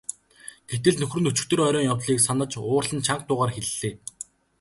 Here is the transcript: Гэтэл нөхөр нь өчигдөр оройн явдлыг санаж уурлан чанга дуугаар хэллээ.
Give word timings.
Гэтэл 0.71 0.95
нөхөр 0.99 1.21
нь 1.21 1.29
өчигдөр 1.31 1.61
оройн 1.67 1.89
явдлыг 1.93 2.19
санаж 2.23 2.51
уурлан 2.57 2.99
чанга 3.05 3.25
дуугаар 3.27 3.51
хэллээ. 3.53 3.93